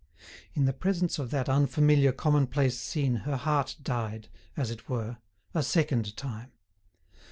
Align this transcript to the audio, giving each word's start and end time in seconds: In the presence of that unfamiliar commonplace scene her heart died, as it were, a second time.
In 0.55 0.65
the 0.65 0.73
presence 0.73 1.19
of 1.19 1.29
that 1.29 1.47
unfamiliar 1.47 2.11
commonplace 2.11 2.75
scene 2.75 3.17
her 3.17 3.35
heart 3.37 3.75
died, 3.83 4.29
as 4.57 4.71
it 4.71 4.89
were, 4.89 5.17
a 5.53 5.61
second 5.61 6.17
time. 6.17 6.51